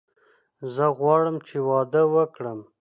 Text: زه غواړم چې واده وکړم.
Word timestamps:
زه 0.75 0.85
غواړم 0.97 1.35
چې 1.47 1.57
واده 1.67 2.03
وکړم. 2.15 2.59